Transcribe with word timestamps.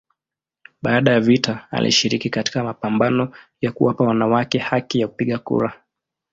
Baada 0.81 1.11
ya 1.11 1.19
vita 1.19 1.67
alishiriki 1.71 2.29
katika 2.29 2.63
mapambano 2.63 3.33
ya 3.61 3.71
kuwapa 3.71 4.03
wanawake 4.03 4.57
haki 4.57 4.99
ya 4.99 5.07
kupiga 5.07 5.39
kura. 5.39 5.81